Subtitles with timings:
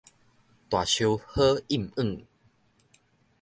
[0.67, 2.25] 大樹好蔭影